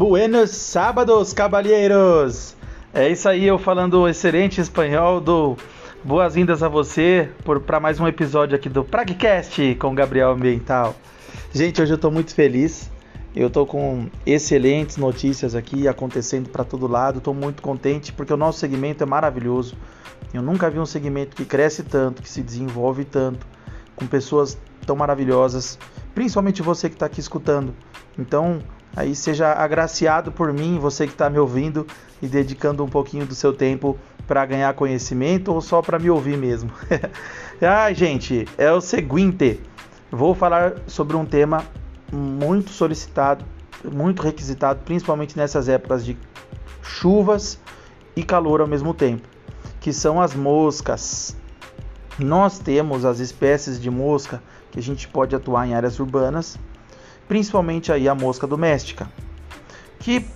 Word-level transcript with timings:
Buenos 0.00 0.52
sábados, 0.52 1.34
cabalheiros! 1.34 2.56
É 2.94 3.10
isso 3.10 3.28
aí, 3.28 3.44
eu 3.44 3.58
falando 3.58 4.08
excelente 4.08 4.58
espanhol 4.58 5.20
do 5.20 5.58
Boas-vindas 6.02 6.62
a 6.62 6.68
você 6.70 7.28
para 7.66 7.78
mais 7.78 8.00
um 8.00 8.08
episódio 8.08 8.56
aqui 8.56 8.70
do 8.70 8.82
Pragcast 8.82 9.74
com 9.74 9.94
Gabriel 9.94 10.30
Ambiental. 10.30 10.94
Gente, 11.52 11.82
hoje 11.82 11.92
eu 11.92 11.96
estou 11.96 12.10
muito 12.10 12.34
feliz. 12.34 12.90
Eu 13.36 13.48
estou 13.48 13.66
com 13.66 14.08
excelentes 14.24 14.96
notícias 14.96 15.54
aqui 15.54 15.86
acontecendo 15.86 16.48
para 16.48 16.64
todo 16.64 16.86
lado. 16.86 17.18
Estou 17.18 17.34
muito 17.34 17.60
contente 17.60 18.10
porque 18.10 18.32
o 18.32 18.38
nosso 18.38 18.58
segmento 18.58 19.04
é 19.04 19.06
maravilhoso. 19.06 19.76
Eu 20.32 20.40
nunca 20.40 20.70
vi 20.70 20.78
um 20.78 20.86
segmento 20.86 21.36
que 21.36 21.44
cresce 21.44 21.82
tanto, 21.82 22.22
que 22.22 22.28
se 22.30 22.40
desenvolve 22.40 23.04
tanto, 23.04 23.46
com 23.94 24.06
pessoas 24.06 24.56
tão 24.86 24.96
maravilhosas, 24.96 25.78
principalmente 26.14 26.62
você 26.62 26.88
que 26.88 26.94
está 26.94 27.04
aqui 27.04 27.20
escutando. 27.20 27.74
Então, 28.18 28.62
aí 28.94 29.14
seja 29.14 29.52
agraciado 29.52 30.32
por 30.32 30.52
mim, 30.52 30.78
você 30.78 31.06
que 31.06 31.12
está 31.12 31.30
me 31.30 31.38
ouvindo 31.38 31.86
e 32.20 32.26
dedicando 32.26 32.84
um 32.84 32.88
pouquinho 32.88 33.26
do 33.26 33.34
seu 33.34 33.52
tempo 33.52 33.98
para 34.26 34.44
ganhar 34.46 34.72
conhecimento 34.74 35.52
ou 35.52 35.60
só 35.60 35.82
para 35.82 35.98
me 35.98 36.10
ouvir 36.10 36.36
mesmo. 36.36 36.70
Ai, 37.60 37.94
gente, 37.94 38.46
é 38.56 38.70
o 38.70 38.80
seguinte. 38.80 39.60
Vou 40.10 40.34
falar 40.34 40.74
sobre 40.86 41.16
um 41.16 41.24
tema 41.24 41.64
muito 42.12 42.70
solicitado, 42.70 43.44
muito 43.84 44.22
requisitado, 44.22 44.80
principalmente 44.84 45.36
nessas 45.36 45.68
épocas 45.68 46.04
de 46.04 46.16
chuvas 46.82 47.58
e 48.16 48.22
calor 48.22 48.60
ao 48.60 48.66
mesmo 48.66 48.92
tempo, 48.92 49.26
que 49.80 49.92
são 49.92 50.20
as 50.20 50.34
moscas. 50.34 51.36
Nós 52.18 52.58
temos 52.58 53.04
as 53.04 53.18
espécies 53.18 53.80
de 53.80 53.90
mosca 53.90 54.42
que 54.70 54.78
a 54.78 54.82
gente 54.82 55.08
pode 55.08 55.34
atuar 55.34 55.66
em 55.66 55.74
áreas 55.74 55.98
urbanas, 55.98 56.58
principalmente 57.30 57.92
aí 57.92 58.08
a 58.08 58.14
mosca 58.14 58.44
doméstica, 58.44 59.08
que 60.00 60.26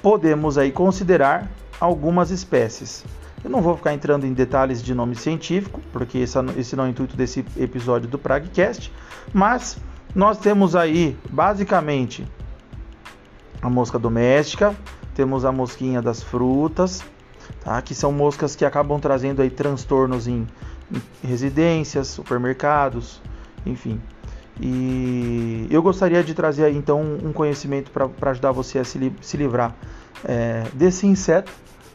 podemos 0.00 0.56
aí 0.56 0.72
considerar 0.72 1.50
algumas 1.78 2.30
espécies. 2.30 3.04
Eu 3.44 3.50
não 3.50 3.60
vou 3.60 3.76
ficar 3.76 3.92
entrando 3.92 4.24
em 4.24 4.32
detalhes 4.32 4.82
de 4.82 4.94
nome 4.94 5.14
científico, 5.16 5.82
porque 5.92 6.16
esse, 6.16 6.74
não 6.74 6.84
é 6.84 6.86
o 6.86 6.90
intuito 6.90 7.14
desse 7.14 7.44
episódio 7.58 8.08
do 8.08 8.18
Pragcast, 8.18 8.90
mas 9.34 9.76
nós 10.14 10.38
temos 10.38 10.74
aí 10.74 11.14
basicamente 11.28 12.26
a 13.60 13.68
mosca 13.68 13.98
doméstica, 13.98 14.74
temos 15.14 15.44
a 15.44 15.52
mosquinha 15.52 16.00
das 16.00 16.22
frutas, 16.22 17.04
tá? 17.62 17.82
que 17.82 17.94
são 17.94 18.12
moscas 18.12 18.56
que 18.56 18.64
acabam 18.64 18.98
trazendo 18.98 19.42
aí 19.42 19.50
transtornos 19.50 20.26
em, 20.26 20.46
em 20.90 21.26
residências, 21.28 22.08
supermercados, 22.08 23.20
enfim. 23.66 24.00
E 24.62 25.66
eu 25.70 25.82
gostaria 25.82 26.22
de 26.22 26.34
trazer 26.34 26.70
então 26.72 27.00
um 27.00 27.32
conhecimento 27.32 27.90
para 27.90 28.30
ajudar 28.30 28.52
você 28.52 28.78
a 28.78 28.84
se, 28.84 28.98
li 28.98 29.12
se 29.22 29.38
livrar 29.38 29.74
é, 30.24 30.64
desse 30.74 31.06
inseto 31.06 31.50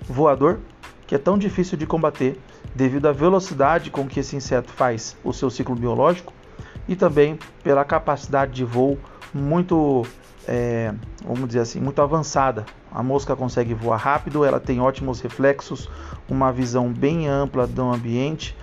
voador 0.08 0.60
que 1.06 1.14
é 1.14 1.18
tão 1.18 1.38
difícil 1.38 1.78
de 1.78 1.86
combater 1.86 2.40
devido 2.74 3.08
à 3.08 3.12
velocidade 3.12 3.92
com 3.92 4.08
que 4.08 4.20
esse 4.20 4.36
inseto 4.36 4.72
faz 4.72 5.16
o 5.24 5.32
seu 5.32 5.50
ciclo 5.52 5.76
biológico 5.76 6.34
e 6.88 6.96
também 6.96 7.38
pela 7.64 7.86
capacidade 7.86 8.54
de 8.54 8.64
voo 8.64 8.98
muito, 9.34 10.04
é, 10.48 10.94
vamos 11.24 11.48
dizer 11.48 11.60
assim, 11.60 11.80
muito 11.80 12.02
avançada. 12.02 12.66
A 12.92 13.04
mosca 13.04 13.36
consegue 13.36 13.74
voar 13.74 13.98
rápido, 13.98 14.44
ela 14.46 14.60
tem 14.60 14.80
ótimos 14.80 15.20
reflexos, 15.20 15.90
uma 16.28 16.52
visão 16.52 16.92
bem 16.92 17.28
ampla 17.28 17.68
do 17.68 17.84
ambiente 17.84 18.56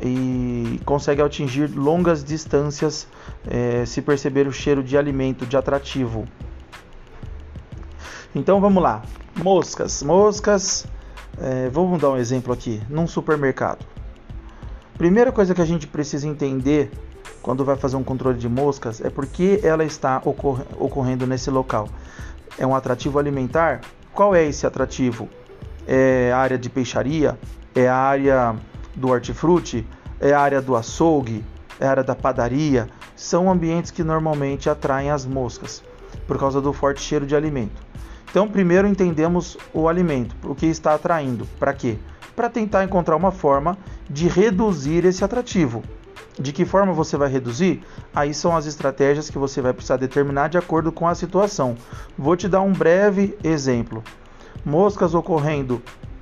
e 0.00 0.80
consegue 0.84 1.22
atingir 1.22 1.70
longas 1.74 2.22
distâncias 2.22 3.06
é, 3.48 3.84
se 3.86 4.02
perceber 4.02 4.46
o 4.46 4.52
cheiro 4.52 4.82
de 4.82 4.96
alimento 4.96 5.46
de 5.46 5.56
atrativo. 5.56 6.26
Então 8.34 8.60
vamos 8.60 8.82
lá, 8.82 9.02
moscas, 9.36 10.02
moscas 10.02 10.86
é, 11.38 11.68
vamos 11.68 12.00
dar 12.00 12.10
um 12.10 12.16
exemplo 12.16 12.52
aqui, 12.52 12.82
num 12.88 13.06
supermercado. 13.06 13.84
Primeira 14.96 15.30
coisa 15.30 15.54
que 15.54 15.60
a 15.60 15.64
gente 15.64 15.86
precisa 15.86 16.26
entender 16.26 16.90
quando 17.42 17.64
vai 17.64 17.76
fazer 17.76 17.96
um 17.96 18.02
controle 18.02 18.38
de 18.38 18.48
moscas 18.48 19.00
é 19.00 19.10
porque 19.10 19.60
ela 19.62 19.84
está 19.84 20.20
ocor 20.24 20.62
ocorrendo 20.78 21.26
nesse 21.26 21.50
local. 21.50 21.88
É 22.58 22.66
um 22.66 22.74
atrativo 22.74 23.18
alimentar? 23.18 23.82
Qual 24.12 24.34
é 24.34 24.44
esse 24.44 24.66
atrativo? 24.66 25.28
É 25.86 26.32
área 26.32 26.56
de 26.56 26.70
peixaria? 26.70 27.38
É 27.74 27.86
área 27.86 28.56
do 28.96 29.08
hortifruti? 29.08 29.86
É 30.18 30.32
a 30.32 30.40
área 30.40 30.62
do 30.62 30.74
açougue? 30.74 31.44
É 31.78 31.86
a 31.86 31.90
área 31.90 32.02
da 32.02 32.14
padaria? 32.14 32.88
São 33.14 33.50
ambientes 33.50 33.90
que 33.90 34.02
normalmente 34.02 34.68
atraem 34.68 35.10
as 35.10 35.24
moscas 35.26 35.82
por 36.26 36.38
causa 36.38 36.60
do 36.60 36.72
forte 36.72 37.02
cheiro 37.02 37.26
de 37.26 37.36
alimento. 37.36 37.84
Então, 38.28 38.48
primeiro 38.48 38.88
entendemos 38.88 39.56
o 39.72 39.88
alimento, 39.88 40.34
o 40.44 40.54
que 40.54 40.66
está 40.66 40.94
atraindo. 40.94 41.46
Para 41.58 41.72
quê? 41.72 41.98
Para 42.34 42.50
tentar 42.50 42.84
encontrar 42.84 43.16
uma 43.16 43.30
forma 43.30 43.78
de 44.10 44.28
reduzir 44.28 45.04
esse 45.04 45.24
atrativo. 45.24 45.82
De 46.38 46.52
que 46.52 46.66
forma 46.66 46.92
você 46.92 47.16
vai 47.16 47.30
reduzir? 47.30 47.82
Aí 48.14 48.34
são 48.34 48.54
as 48.54 48.66
estratégias 48.66 49.30
que 49.30 49.38
você 49.38 49.62
vai 49.62 49.72
precisar 49.72 49.96
determinar 49.96 50.48
de 50.48 50.58
acordo 50.58 50.92
com 50.92 51.08
a 51.08 51.14
situação. 51.14 51.76
Vou 52.16 52.36
te 52.36 52.46
dar 52.46 52.60
um 52.60 52.72
breve 52.72 53.38
exemplo. 53.42 54.04
Moscas 54.62 55.14
ocorrendo 55.14 55.80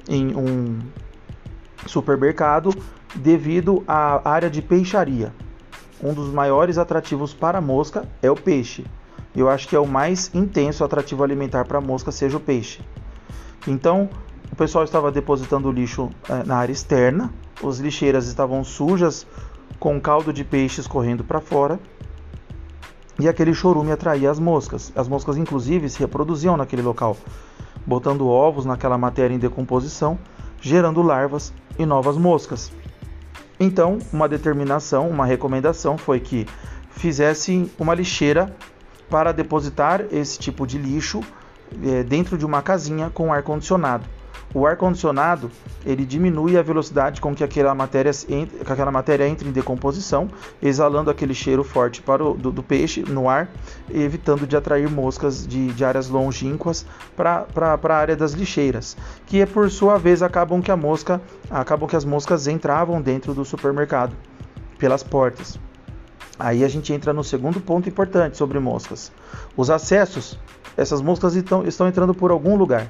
em 0.09 0.37
um 0.37 0.79
supermercado 1.87 2.75
devido 3.15 3.83
à 3.87 4.29
área 4.29 4.51
de 4.51 4.61
peixaria. 4.61 5.33
Um 6.03 6.13
dos 6.13 6.33
maiores 6.33 6.79
atrativos 6.79 7.33
para 7.33 7.59
a 7.59 7.61
mosca 7.61 8.09
é 8.21 8.31
o 8.31 8.35
peixe 8.35 8.85
eu 9.37 9.51
acho 9.51 9.67
que 9.69 9.75
é 9.75 9.81
o 9.81 9.87
mais 9.87 10.31
intenso 10.33 10.85
atrativo 10.85 11.25
alimentar 11.25 11.65
para 11.65 11.79
a 11.79 11.81
mosca 11.81 12.13
seja 12.13 12.37
o 12.37 12.41
peixe. 12.41 12.81
Então, 13.67 14.09
o 14.53 14.57
pessoal 14.57 14.85
estava 14.85 15.11
depositando 15.11 15.73
lixo 15.73 16.11
é, 16.29 16.45
na 16.45 16.57
área 16.57 16.73
externa, 16.73 17.33
as 17.63 17.79
lixeiras 17.79 18.27
estavam 18.27 18.63
sujas 18.63 19.27
com 19.81 20.01
caldo 20.01 20.33
de 20.33 20.45
peixe 20.45 20.81
escorrendo 20.81 21.25
para 21.25 21.41
fora 21.41 21.81
e 23.19 23.29
aquele 23.29 23.55
chorume 23.55 23.91
atraía 23.91 24.31
as 24.31 24.39
moscas. 24.39 24.93
As 24.95 25.09
moscas, 25.09 25.37
inclusive, 25.37 25.89
se 25.89 25.99
reproduziam 25.99 26.57
naquele 26.57 26.83
local, 26.83 27.17
botando 27.85 28.29
ovos 28.29 28.65
naquela 28.65 28.99
matéria 28.99 29.35
em 29.35 29.39
decomposição, 29.39 30.19
gerando 30.65 31.03
larvas 31.03 31.53
e 31.79 31.85
novas 31.85 32.17
moscas. 32.17 32.73
Então, 33.61 33.99
uma 34.11 34.27
determinação, 34.27 35.09
uma 35.11 35.27
recomendação 35.27 35.99
foi 35.99 36.19
que 36.19 36.47
fizessem 36.91 37.71
uma 37.79 37.95
lixeira 37.95 38.57
para 39.11 39.31
depositar 39.31 40.07
esse 40.11 40.39
tipo 40.39 40.67
de 40.67 40.79
lixo 40.79 41.21
é, 41.85 42.03
dentro 42.03 42.39
de 42.39 42.47
uma 42.47 42.63
casinha 42.63 43.11
com 43.11 43.31
ar 43.31 43.43
condicionado. 43.43 44.07
O 44.55 44.67
ar 44.67 44.77
condicionado 44.77 45.51
ele 45.85 46.05
diminui 46.05 46.57
a 46.57 46.63
velocidade 46.63 47.21
com 47.21 47.35
que 47.35 47.43
aquela 47.43 47.75
matéria, 47.75 48.13
que 48.13 48.73
aquela 48.73 48.91
matéria 48.91 49.29
entra 49.29 49.49
em 49.49 49.53
decomposição, 49.53 50.29
exalando 50.63 51.11
aquele 51.11 51.35
cheiro 51.35 51.65
forte 51.65 52.01
para 52.01 52.25
o, 52.25 52.35
do, 52.35 52.53
do 52.53 52.63
peixe 52.63 53.03
no 53.03 53.29
ar, 53.29 53.49
evitando 53.91 54.47
de 54.47 54.57
atrair 54.57 54.89
moscas 54.89 55.47
de, 55.47 55.73
de 55.73 55.85
áreas 55.85 56.09
longínquas 56.09 56.87
para 57.17 57.47
a 57.61 57.95
área 57.95 58.17
das 58.17 58.33
lixeiras, 58.33 58.97
que 59.27 59.41
é, 59.41 59.47
por 59.47 59.71
sua 59.71 59.99
vez 59.99 60.23
acabam 60.23 60.63
que 60.63 60.71
a 60.71 60.77
mosca, 60.77 61.21
acabam 61.51 61.89
que 61.89 61.97
as 61.97 62.05
moscas 62.05 62.47
entravam 62.47 63.03
dentro 63.03 63.35
do 63.35 63.45
supermercado 63.45 64.15
pelas 64.79 65.03
portas. 65.03 65.59
Aí 66.39 66.65
a 66.65 66.69
gente 66.69 66.93
entra 66.93 67.13
no 67.13 67.23
segundo 67.23 67.61
ponto 67.61 67.89
importante 67.89 68.37
sobre 68.37 68.59
moscas. 68.59 69.13
Os 69.57 69.71
acessos, 69.71 70.39
essas 70.77 71.01
moscas 71.01 71.37
estão, 71.37 71.65
estão 71.65 71.87
entrando 71.87 72.15
por 72.15 72.31
algum 72.31 72.57
lugar. 72.57 72.89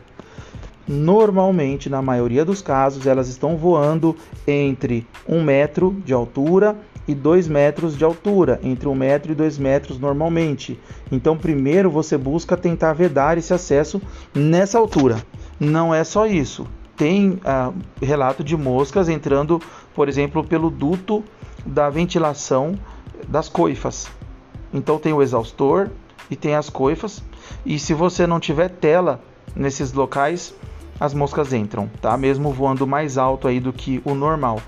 Normalmente, 0.86 1.88
na 1.88 2.02
maioria 2.02 2.44
dos 2.44 2.60
casos, 2.60 3.06
elas 3.06 3.28
estão 3.28 3.56
voando 3.56 4.16
entre 4.46 5.06
um 5.28 5.42
metro 5.42 5.96
de 6.04 6.12
altura 6.12 6.76
e 7.06 7.14
dois 7.14 7.48
metros 7.48 7.96
de 7.96 8.04
altura, 8.04 8.58
entre 8.62 8.88
um 8.88 8.94
metro 8.94 9.32
e 9.32 9.34
dois 9.34 9.58
metros 9.58 9.98
normalmente. 9.98 10.78
Então, 11.10 11.36
primeiro 11.36 11.90
você 11.90 12.16
busca 12.16 12.56
tentar 12.56 12.92
vedar 12.92 13.38
esse 13.38 13.52
acesso 13.52 14.00
nessa 14.34 14.78
altura. 14.78 15.16
Não 15.58 15.94
é 15.94 16.04
só 16.04 16.26
isso. 16.26 16.66
Tem 16.96 17.38
ah, 17.44 17.72
relato 18.00 18.44
de 18.44 18.56
moscas 18.56 19.08
entrando, 19.08 19.60
por 19.94 20.08
exemplo, 20.08 20.44
pelo 20.44 20.70
duto 20.70 21.24
da 21.64 21.90
ventilação 21.90 22.78
das 23.28 23.48
coifas. 23.48 24.08
Então 24.72 24.98
tem 24.98 25.12
o 25.12 25.22
exaustor 25.22 25.90
e 26.30 26.36
tem 26.36 26.54
as 26.54 26.68
coifas. 26.68 27.22
E 27.64 27.78
se 27.78 27.94
você 27.94 28.26
não 28.26 28.40
tiver 28.40 28.68
tela 28.68 29.22
nesses 29.54 29.92
locais, 29.92 30.54
as 30.98 31.12
moscas 31.12 31.52
entram, 31.52 31.88
tá? 32.00 32.16
Mesmo 32.16 32.52
voando 32.52 32.86
mais 32.86 33.18
alto 33.18 33.48
aí 33.48 33.60
do 33.60 33.72
que 33.72 34.00
o 34.04 34.14
normal. 34.14 34.60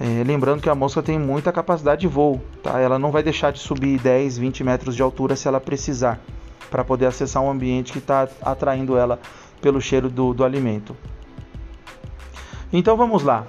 É, 0.00 0.24
lembrando 0.24 0.62
que 0.62 0.70
a 0.70 0.74
mosca 0.74 1.02
tem 1.02 1.18
muita 1.18 1.52
capacidade 1.52 2.00
de 2.00 2.08
voo, 2.08 2.40
tá? 2.62 2.80
Ela 2.80 2.98
não 2.98 3.10
vai 3.10 3.22
deixar 3.22 3.52
de 3.52 3.58
subir 3.58 3.98
10, 3.98 4.38
20 4.38 4.64
metros 4.64 4.96
de 4.96 5.02
altura 5.02 5.36
se 5.36 5.46
ela 5.46 5.60
precisar, 5.60 6.18
para 6.70 6.82
poder 6.82 7.06
acessar 7.06 7.42
um 7.42 7.50
ambiente 7.50 7.92
que 7.92 7.98
está 7.98 8.26
atraindo 8.40 8.96
ela 8.96 9.18
pelo 9.60 9.80
cheiro 9.80 10.08
do, 10.08 10.32
do 10.32 10.42
alimento. 10.42 10.96
Então 12.72 12.96
vamos 12.96 13.22
lá. 13.22 13.46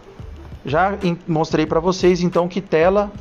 Já 0.66 0.98
mostrei 1.28 1.66
para 1.66 1.80
vocês 1.80 2.22
então 2.22 2.48
que 2.48 2.60
tela 2.60 3.12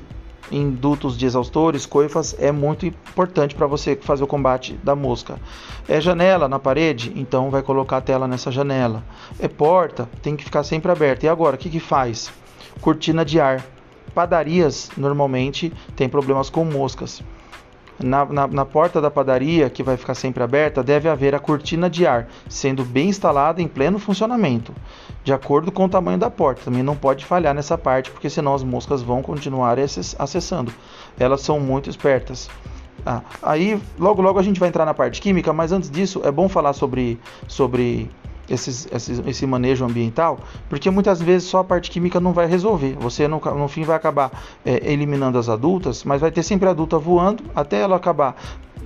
em 0.51 0.71
dutos 0.71 1.17
de 1.17 1.27
exaustores, 1.27 1.87
coifas, 1.87 2.35
é 2.39 2.51
muito 2.51 2.87
importante 2.87 3.55
para 3.55 3.67
você 3.67 3.97
fazer 3.97 4.25
o 4.25 4.27
combate 4.27 4.75
da 4.83 4.95
mosca. 4.95 5.39
É 5.89 6.01
janela 6.01 6.49
na 6.49 6.59
parede, 6.59 7.13
então 7.17 7.51
vai 7.51 7.63
colocar 7.63 7.99
a 7.99 8.01
tela 8.01 8.27
nessa 8.27 8.51
janela. 8.51 9.05
É 9.39 9.49
porta, 9.49 10.09
tem 10.23 10.37
que 10.37 10.45
ficar 10.45 10.63
sempre 10.63 10.91
aberta. 10.91 11.27
E 11.27 11.29
agora, 11.29 11.57
o 11.57 11.59
que, 11.59 11.71
que 11.71 11.81
faz? 11.81 12.31
Cortina 12.81 13.25
de 13.25 13.41
ar. 13.41 13.65
Padarias 14.15 14.91
normalmente 14.97 15.73
tem 15.95 16.09
problemas 16.09 16.51
com 16.51 16.65
moscas. 16.65 17.23
Na, 18.03 18.25
na, 18.25 18.47
na, 18.47 18.65
porta 18.65 19.01
da 19.01 19.11
padaria, 19.11 19.69
que 19.69 19.83
vai 19.83 19.97
ficar 19.97 20.15
sempre 20.15 20.43
aberta, 20.43 20.83
deve 20.83 21.09
haver 21.09 21.35
a 21.35 21.39
cortina 21.39 21.91
de 21.91 22.07
ar, 22.07 22.29
sendo 22.49 22.85
bem 22.85 23.09
instalada 23.09 23.61
em 23.61 23.69
pleno 23.69 23.99
funcionamento, 23.99 24.75
de 25.23 25.33
acordo 25.33 25.71
com 25.71 25.85
o 25.85 25.89
tamanho 25.89 26.19
da 26.19 26.31
porta. 26.31 26.63
Também 26.65 26.83
não 26.83 26.97
pode 26.97 27.25
falhar 27.25 27.55
nessa 27.55 27.77
parte, 27.77 28.11
porque 28.11 28.31
senão 28.31 28.55
as 28.55 28.63
moscas 28.63 29.03
vão 29.03 29.23
continuar 29.23 29.77
acessando. 30.19 30.73
Elas 31.19 31.43
são 31.43 31.61
muito 31.61 31.91
espertas. 31.91 32.49
Ah, 33.05 33.23
aí, 33.43 33.81
logo 33.99 34.21
logo 34.21 34.39
a 34.39 34.43
gente 34.43 34.61
vai 34.61 34.69
entrar 34.69 34.85
na 34.85 34.95
parte 34.95 35.21
química, 35.21 35.53
mas 35.53 35.73
antes 35.73 35.91
disso 35.91 36.21
é 36.25 36.31
bom 36.31 36.49
falar 36.49 36.73
sobre, 36.73 37.19
sobre 37.49 38.11
esses, 38.51 38.89
esses, 38.93 39.23
esse 39.27 39.47
manejo 39.47 39.85
ambiental, 39.85 40.41
porque 40.69 40.91
muitas 40.91 41.23
vezes 41.23 41.49
só 41.49 41.59
a 41.59 41.65
parte 41.65 41.91
química 41.91 42.19
não 42.21 42.33
vai 42.33 42.47
resolver. 42.47 42.97
Você 42.99 43.29
no, 43.29 43.41
no 43.41 43.69
fim 43.69 43.85
vai 43.85 43.97
acabar 43.97 44.31
é, 44.65 44.93
eliminando 44.93 45.39
as 45.39 45.49
adultas, 45.49 46.05
mas 46.05 46.21
vai 46.21 46.31
ter 46.31 46.43
sempre 46.43 46.69
adulta 46.69 46.99
voando 46.99 47.45
até 47.55 47.81
ela 47.81 47.97
acabar 47.97 48.37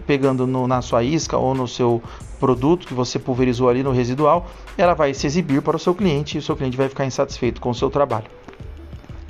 pegando 0.06 0.46
no, 0.46 0.68
na 0.68 0.82
sua 0.82 1.02
isca 1.02 1.36
ou 1.36 1.54
no 1.54 1.66
seu 1.66 2.02
produto 2.38 2.86
que 2.86 2.92
você 2.92 3.18
pulverizou 3.18 3.68
ali 3.68 3.82
no 3.82 3.90
residual, 3.90 4.46
ela 4.76 4.92
vai 4.92 5.14
se 5.14 5.26
exibir 5.26 5.62
para 5.62 5.76
o 5.76 5.78
seu 5.78 5.94
cliente 5.94 6.36
e 6.36 6.38
o 6.38 6.42
seu 6.42 6.54
cliente 6.54 6.76
vai 6.76 6.88
ficar 6.88 7.06
insatisfeito 7.06 7.60
com 7.60 7.70
o 7.70 7.74
seu 7.74 7.88
trabalho. 7.88 8.26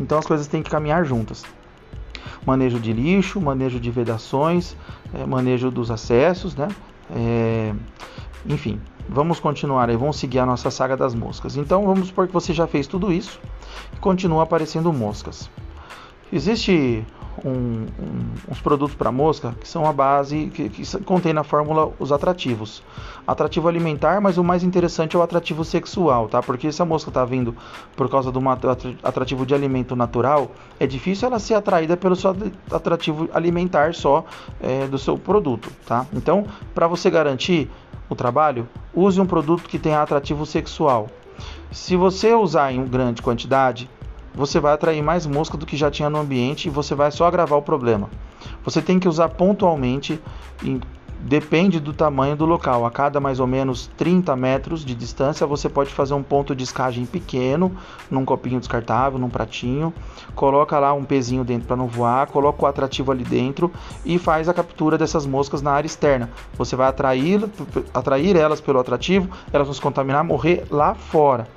Então 0.01 0.19
as 0.19 0.27
coisas 0.27 0.47
têm 0.49 0.63
que 0.63 0.71
caminhar 0.71 1.05
juntas. 1.05 1.45
Manejo 2.45 2.81
de 2.81 2.93
lixo, 2.93 3.41
manejo 3.41 3.79
de 3.79 3.91
vedações, 3.91 4.77
é, 5.15 5.25
manejo 5.25 5.71
dos 5.71 5.91
acessos, 5.91 6.57
né? 6.57 6.69
É, 7.11 7.75
enfim, 8.47 8.81
vamos 9.09 9.41
continuar 9.41 9.89
aí, 9.89 9.97
vamos 9.97 10.17
seguir 10.19 10.39
a 10.39 10.47
nossa 10.47 10.71
saga 10.71 10.97
das 10.97 11.15
moscas. 11.15 11.57
Então 11.57 11.85
vamos 11.85 12.09
supor 12.09 12.27
que 12.27 12.33
você 12.33 12.53
já 12.53 12.67
fez 12.67 12.87
tudo 12.87 13.13
isso 13.13 13.41
e 13.93 13.97
continua 13.99 14.43
aparecendo 14.43 14.93
moscas. 14.93 15.51
Existe 16.35 17.07
um, 17.45 17.51
um, 17.51 17.87
uns 18.51 18.61
produtos 18.61 18.97
para 18.97 19.13
mosca 19.13 19.55
que 19.61 19.69
são 19.69 19.87
a 19.87 19.93
base 19.93 20.51
que, 20.53 20.69
que 20.69 20.99
contém 21.05 21.33
na 21.33 21.45
fórmula 21.45 21.93
os 22.01 22.11
atrativos. 22.11 22.83
Atrativo 23.25 23.69
alimentar, 23.69 24.21
mas 24.21 24.37
o 24.37 24.43
mais 24.43 24.65
interessante 24.65 25.15
é 25.15 25.19
o 25.19 25.23
atrativo 25.23 25.65
sexual, 25.65 26.29
tá? 26.29 26.43
Porque 26.43 26.73
se 26.73 26.83
a 26.83 26.85
mosca 26.85 27.09
está 27.09 27.25
vindo 27.25 27.55
por 27.95 28.11
causa 28.11 28.33
de 28.33 28.39
um 28.39 28.51
atrativo 28.51 29.47
de 29.47 29.55
alimento 29.55 29.95
natural, 29.95 30.51
é 30.81 30.89
difícil 30.89 31.29
ela 31.29 31.39
ser 31.39 31.55
atraída 31.55 31.97
pelo 31.97 32.17
seu 32.17 32.35
atrativo 32.69 33.29
alimentar 33.33 33.95
só 33.95 34.25
é, 34.61 34.89
do 34.89 34.99
seu 34.99 35.17
produto, 35.17 35.71
tá? 35.87 36.05
Então, 36.13 36.45
para 36.75 36.89
você 36.89 37.09
garantir 37.11 37.71
o 38.09 38.17
trabalho, 38.17 38.69
use 38.93 39.21
um 39.21 39.27
produto 39.27 39.69
que 39.69 39.79
tenha 39.79 40.03
atrativo 40.03 40.45
sexual. 40.45 41.07
Se 41.71 41.95
você 41.95 42.35
usar 42.35 42.73
em 42.73 42.85
grande 42.85 43.23
quantidade, 43.23 43.89
você 44.35 44.59
vai 44.59 44.75
atrair 44.75 45.03
mais 45.03 45.27
mosca 45.27 45.57
do 45.57 45.65
que 45.65 45.77
já 45.77 45.91
tinha 45.91 46.11
no 46.11 46.19
ambiente 46.19 46.67
e 46.67 46.71
você 46.71 46.95
vai 46.95 47.11
só 47.11 47.27
agravar 47.27 47.59
o 47.59 47.63
problema. 47.63 48.11
Você 48.65 48.83
tem 48.83 48.99
que 48.99 49.09
usar 49.09 49.29
pontualmente 49.31 50.21
Depende 51.25 51.81
do 51.81 51.95
tamanho 51.95 52.37
do 52.37 52.45
local. 52.45 52.85
A 52.85 52.91
cada 52.91 53.19
mais 53.19 53.41
ou 53.41 53.47
menos 53.47 53.91
30 53.97 54.37
metros 54.37 54.85
de 54.85 54.95
distância, 54.95 55.47
você 55.47 55.71
pode 55.71 55.91
fazer 55.91 56.13
um 56.13 56.23
ponto 56.23 56.55
de 56.55 56.63
escagem 56.63 57.07
pequeno, 57.07 57.75
num 58.11 58.27
copinho 58.27 58.61
descartável, 58.61 59.19
num 59.19 59.31
pratinho. 59.31 59.91
Coloca 60.35 60.79
lá 60.79 60.93
um 60.93 61.03
pezinho 61.03 61.43
dentro 61.43 61.67
para 61.67 61.77
não 61.77 61.87
voar, 61.87 62.27
coloca 62.27 62.63
o 62.63 62.67
atrativo 62.67 63.11
ali 63.11 63.25
dentro 63.25 63.73
e 64.05 64.19
faz 64.19 64.51
a 64.51 64.55
captura 64.55 64.99
dessas 64.99 65.25
moscas 65.25 65.63
na 65.63 65.73
área 65.73 65.87
externa. 65.87 66.29
Você 66.59 66.77
vai 66.77 66.89
atrair, 66.89 67.43
atrair 67.95 68.37
elas 68.37 68.61
pelo 68.61 68.79
atrativo, 68.79 69.27
elas 69.51 69.67
vão 69.67 69.73
se 69.73 69.81
contaminar, 69.81 70.23
morrer 70.25 70.67
lá 70.71 70.95
fora. 70.95 71.49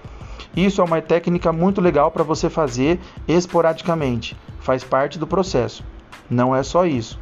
Isso 0.56 0.81
é 0.81 0.84
uma 0.84 1.01
técnica 1.01 1.51
muito 1.51 1.81
legal 1.81 2.12
para 2.12 2.24
você 2.24 2.50
fazer 2.50 3.00
esporadicamente. 3.28 4.36
Faz 4.60 4.84
parte 4.84 5.18
do 5.18 5.28
processo. 5.28 5.84
Não 6.30 6.56
é 6.56 6.63
só 6.63 6.86
isso. 6.86 7.19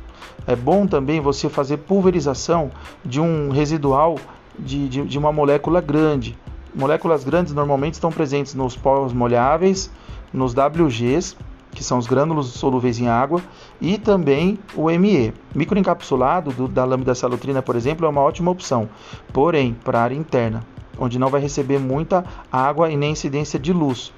É 0.48 0.56
bom 0.56 0.86
também 0.86 1.20
você 1.20 1.50
fazer 1.50 1.78
pulverização 1.78 2.72
de 3.04 3.20
um 3.20 3.50
residual 3.50 4.16
de, 4.58 4.88
de, 4.88 5.06
de 5.06 5.18
uma 5.18 5.32
molécula 5.32 5.82
grande. 5.82 6.38
Moléculas 6.74 7.24
grandes 7.24 7.54
normalmente 7.54 7.94
estão 7.94 8.12
presentes 8.12 8.54
nos 8.54 8.76
poros 8.76 9.14
molháveis, 9.14 9.90
nos 10.34 10.54
WGs, 10.54 11.38
que 11.72 11.84
são 11.84 11.98
os 11.98 12.08
grânulos 12.08 12.48
solúveis 12.48 13.00
em 13.00 13.08
água, 13.08 13.42
e 13.82 13.98
também 13.98 14.58
o 14.76 14.90
ME. 14.90 15.34
Microencapsulado 15.54 16.52
do, 16.52 16.68
da 16.68 16.86
lâmina 16.86 17.14
salutrina, 17.14 17.62
por 17.62 17.76
exemplo, 17.76 18.06
é 18.06 18.10
uma 18.10 18.22
ótima 18.22 18.52
opção, 18.52 18.90
porém, 19.34 19.76
para 19.84 20.02
área 20.02 20.16
interna, 20.16 20.64
onde 20.98 21.20
não 21.20 21.30
vai 21.30 21.42
receber 21.42 21.80
muita 21.80 22.24
água 22.52 22.90
e 22.90 22.98
nem 22.98 23.12
incidência 23.12 23.60
de 23.60 23.74
luz, 23.74 24.14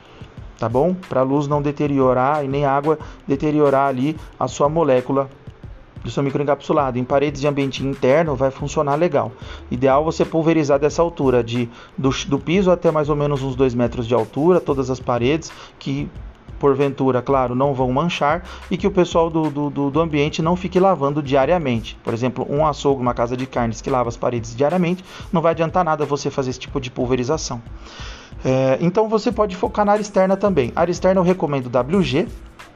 tá 0.58 0.68
bom? 0.68 0.94
Para 0.94 1.22
a 1.22 1.24
luz 1.24 1.48
não 1.48 1.62
deteriorar 1.62 2.44
e 2.44 2.48
nem 2.48 2.66
a 2.66 2.72
água 2.72 2.98
deteriorar 3.28 3.88
ali 3.88 4.18
a 4.40 4.48
sua 4.48 4.70
molécula 4.70 5.30
do 6.04 6.12
seu 6.12 6.24
microencapsulado 6.24 6.98
em 6.98 7.04
paredes 7.04 7.42
de 7.42 7.48
ambiente 7.48 7.86
interno 7.86 8.36
vai 8.36 8.50
funcionar 8.50 8.96
legal. 8.96 9.32
Ideal 9.70 10.04
você 10.04 10.24
pulverizar 10.24 10.80
dessa 10.80 11.02
altura, 11.02 11.44
de, 11.44 11.70
do, 11.98 12.10
do 12.28 12.40
piso 12.40 12.72
até 12.72 12.90
mais 12.92 13.10
ou 13.10 13.16
menos 13.16 13.44
uns 13.44 13.56
2 13.56 13.76
metros 13.76 14.08
de 14.08 14.14
altura, 14.14 14.60
todas 14.60 14.90
as 14.90 15.00
paredes, 15.00 15.52
que 15.78 16.10
porventura, 16.60 17.22
claro, 17.22 17.56
não 17.56 17.74
vão 17.74 17.92
manchar 17.92 18.44
e 18.70 18.78
que 18.78 18.88
o 18.88 18.92
pessoal 18.92 19.30
do, 19.30 19.50
do, 19.50 19.90
do, 19.90 20.00
ambiente 20.00 20.42
não 20.42 20.56
fique 20.56 20.80
lavando 20.80 21.22
diariamente. 21.22 21.98
Por 22.04 22.14
exemplo, 22.14 22.46
um 22.50 22.66
açougue, 22.66 23.02
uma 23.02 23.14
casa 23.14 23.38
de 23.38 23.46
carnes 23.46 23.82
que 23.82 23.90
lava 23.90 24.10
as 24.10 24.18
paredes 24.18 24.56
diariamente, 24.56 25.04
não 25.32 25.42
vai 25.42 25.52
adiantar 25.52 25.84
nada 25.84 26.06
você 26.06 26.30
fazer 26.30 26.50
esse 26.50 26.60
tipo 26.60 26.80
de 26.80 26.92
pulverização. 26.92 27.62
É, 28.44 28.78
então 28.82 29.08
você 29.08 29.32
pode 29.32 29.56
focar 29.56 29.86
na 29.86 29.94
área 29.94 30.02
externa 30.02 30.38
também. 30.38 30.72
A 30.76 30.82
área 30.82 30.92
externa 30.92 31.20
eu 31.20 31.24
recomendo 31.24 31.68
WG, 31.68 32.28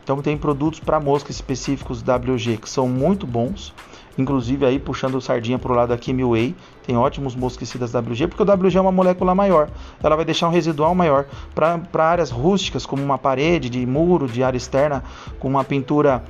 então 0.03 0.21
tem 0.21 0.37
produtos 0.37 0.79
para 0.79 0.99
mosca 0.99 1.31
específicos 1.31 2.01
WG 2.01 2.57
que 2.57 2.69
são 2.69 2.87
muito 2.87 3.27
bons. 3.27 3.73
Inclusive 4.17 4.65
aí 4.65 4.77
puxando 4.77 5.21
sardinha 5.21 5.57
para 5.57 5.71
o 5.71 5.75
lado 5.75 5.89
da 5.89 5.97
Kimway, 5.97 6.55
tem 6.85 6.97
ótimos 6.97 7.35
mosquicidas 7.35 7.93
WG, 7.93 8.27
porque 8.27 8.43
o 8.43 8.45
WG 8.45 8.77
é 8.77 8.81
uma 8.81 8.91
molécula 8.91 9.33
maior. 9.33 9.69
Ela 10.03 10.15
vai 10.15 10.25
deixar 10.25 10.47
um 10.47 10.51
residual 10.51 10.93
maior 10.93 11.25
para 11.55 12.05
áreas 12.05 12.29
rústicas, 12.29 12.85
como 12.85 13.03
uma 13.03 13.17
parede 13.17 13.69
de 13.69 13.85
muro, 13.85 14.27
de 14.27 14.43
área 14.43 14.57
externa, 14.57 15.03
com 15.39 15.47
uma 15.47 15.63
pintura 15.63 16.23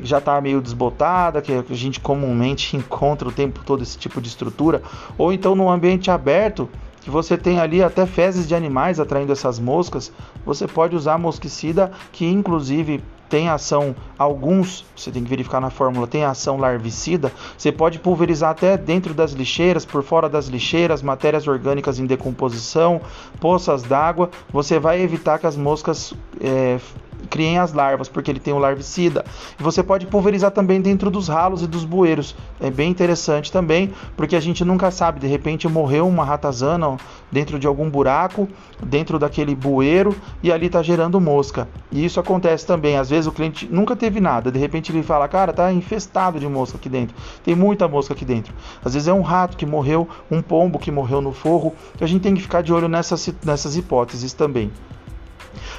que 0.00 0.06
já 0.06 0.18
está 0.18 0.40
meio 0.40 0.60
desbotada, 0.60 1.42
que 1.42 1.52
a 1.52 1.64
gente 1.70 2.00
comumente 2.00 2.76
encontra 2.78 3.28
o 3.28 3.32
tempo 3.32 3.60
todo 3.64 3.82
esse 3.82 3.98
tipo 3.98 4.20
de 4.20 4.28
estrutura, 4.28 4.82
ou 5.18 5.32
então 5.32 5.54
num 5.54 5.70
ambiente 5.70 6.10
aberto, 6.10 6.68
que 7.02 7.10
você 7.10 7.36
tem 7.36 7.60
ali 7.60 7.82
até 7.82 8.04
fezes 8.04 8.48
de 8.48 8.54
animais 8.54 8.98
atraindo 8.98 9.32
essas 9.32 9.60
moscas, 9.60 10.10
você 10.44 10.66
pode 10.66 10.96
usar 10.96 11.18
mosquicida 11.18 11.92
que 12.10 12.26
inclusive 12.26 13.00
tem 13.28 13.48
ação, 13.48 13.94
alguns, 14.18 14.84
você 14.94 15.10
tem 15.10 15.22
que 15.22 15.28
verificar 15.28 15.60
na 15.60 15.70
fórmula, 15.70 16.06
tem 16.06 16.24
ação 16.24 16.56
larvicida, 16.56 17.32
você 17.56 17.72
pode 17.72 17.98
pulverizar 17.98 18.50
até 18.50 18.76
dentro 18.76 19.12
das 19.14 19.32
lixeiras, 19.32 19.84
por 19.84 20.02
fora 20.02 20.28
das 20.28 20.46
lixeiras, 20.46 21.02
matérias 21.02 21.46
orgânicas 21.46 21.98
em 21.98 22.06
decomposição, 22.06 23.00
poças 23.40 23.82
d'água, 23.82 24.30
você 24.50 24.78
vai 24.78 25.00
evitar 25.00 25.38
que 25.38 25.46
as 25.46 25.56
moscas 25.56 26.14
é, 26.40 26.78
criem 27.26 27.58
as 27.58 27.72
larvas, 27.72 28.08
porque 28.08 28.30
ele 28.30 28.40
tem 28.40 28.54
o 28.54 28.58
larvicida. 28.58 29.24
Você 29.58 29.82
pode 29.82 30.06
pulverizar 30.06 30.50
também 30.50 30.80
dentro 30.80 31.10
dos 31.10 31.28
ralos 31.28 31.62
e 31.62 31.66
dos 31.66 31.84
bueiros. 31.84 32.34
É 32.60 32.70
bem 32.70 32.90
interessante 32.90 33.52
também, 33.52 33.92
porque 34.16 34.36
a 34.36 34.40
gente 34.40 34.64
nunca 34.64 34.90
sabe, 34.90 35.20
de 35.20 35.26
repente 35.26 35.68
morreu 35.68 36.06
uma 36.06 36.24
ratazana 36.24 36.96
dentro 37.30 37.58
de 37.58 37.66
algum 37.66 37.90
buraco, 37.90 38.48
dentro 38.82 39.18
daquele 39.18 39.54
bueiro, 39.54 40.14
e 40.42 40.52
ali 40.52 40.66
está 40.66 40.82
gerando 40.82 41.20
mosca. 41.20 41.68
E 41.90 42.04
isso 42.04 42.20
acontece 42.20 42.66
também. 42.66 42.96
Às 42.96 43.10
vezes 43.10 43.26
o 43.26 43.32
cliente 43.32 43.68
nunca 43.70 43.96
teve 43.96 44.20
nada, 44.20 44.50
de 44.50 44.58
repente 44.58 44.92
ele 44.92 45.02
fala, 45.02 45.28
cara, 45.28 45.52
tá 45.52 45.72
infestado 45.72 46.38
de 46.38 46.48
mosca 46.48 46.78
aqui 46.78 46.88
dentro. 46.88 47.16
Tem 47.44 47.54
muita 47.54 47.88
mosca 47.88 48.14
aqui 48.14 48.24
dentro. 48.24 48.54
Às 48.84 48.94
vezes 48.94 49.08
é 49.08 49.12
um 49.12 49.22
rato 49.22 49.56
que 49.56 49.66
morreu, 49.66 50.08
um 50.30 50.40
pombo 50.40 50.78
que 50.78 50.90
morreu 50.90 51.20
no 51.20 51.32
forro. 51.32 51.74
A 52.00 52.06
gente 52.06 52.22
tem 52.22 52.34
que 52.34 52.42
ficar 52.42 52.62
de 52.62 52.72
olho 52.72 52.88
nessas, 52.88 53.32
nessas 53.44 53.76
hipóteses 53.76 54.32
também. 54.32 54.70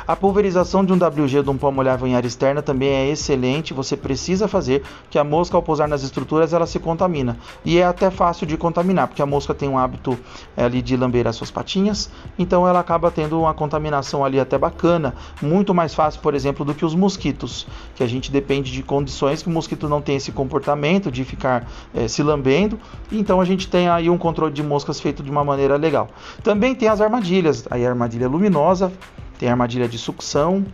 A 0.08 0.16
pulverização 0.16 0.86
de 0.86 0.94
um 0.94 0.96
WG 0.96 1.44
de 1.44 1.50
um 1.50 1.58
pó 1.58 1.70
molhável 1.70 2.08
em 2.08 2.16
área 2.16 2.30
externa 2.30 2.62
também 2.62 2.88
é 2.88 3.10
excelente, 3.10 3.74
você 3.74 3.98
precisa 3.98 4.48
fazer, 4.48 4.82
que 5.10 5.20
a 5.20 5.24
mosca 5.24 5.58
ao 5.58 5.62
pousar 5.62 5.86
nas 5.86 6.02
estruturas 6.02 6.54
ela 6.54 6.66
se 6.66 6.80
contamina. 6.80 7.38
E 7.66 7.78
é 7.78 7.84
até 7.84 8.10
fácil 8.10 8.48
de 8.48 8.56
contaminar, 8.56 9.10
porque 9.10 9.22
a 9.22 9.26
mosca 9.26 9.54
tem 9.54 9.68
um 9.68 9.78
hábito 9.78 10.18
é, 10.56 10.64
ali 10.64 10.82
de 10.82 10.96
lamber 10.96 11.28
as 11.28 11.36
suas 11.36 11.52
patinhas, 11.52 12.10
então 12.40 12.66
ela 12.66 12.80
acaba 12.80 13.12
tendo 13.12 13.38
uma 13.38 13.54
contaminação 13.54 14.24
ali 14.24 14.40
até 14.40 14.58
bacana, 14.58 15.14
muito 15.42 15.74
mais 15.74 15.94
fácil, 15.94 16.22
por 16.22 16.34
exemplo, 16.34 16.64
do 16.64 16.74
que 16.74 16.86
os 16.86 16.96
mosquitos, 16.96 17.68
que 17.94 18.02
a 18.02 18.08
gente 18.08 18.32
depende 18.32 18.72
de 18.72 18.84
condições 18.84 19.44
que 19.44 19.50
o 19.50 19.52
mosquito 19.52 19.90
não 19.90 20.02
tem 20.02 20.16
esse 20.16 20.32
comportamento 20.32 21.12
de 21.12 21.26
ficar 21.26 21.68
é, 21.94 22.08
se 22.08 22.24
lambendo, 22.24 22.80
então 23.12 23.42
a 23.42 23.46
gente 23.46 23.68
tem 23.68 23.90
aí 23.90 24.10
um 24.10 24.18
controle 24.18 24.54
de 24.54 24.64
moscas 24.64 25.02
feito 25.02 25.22
de 25.22 25.30
uma 25.30 25.44
maneira 25.44 25.76
legal. 25.76 26.08
Também 26.42 26.74
tem 26.74 26.88
as 26.88 27.02
armadilhas, 27.02 27.68
aí 27.70 27.86
a 27.86 27.90
armadilha 27.90 28.30
luminosa, 28.30 28.90
tem 29.38 29.50
armadilha 29.50 29.88
de 29.88 29.98
sucção, 29.98 30.66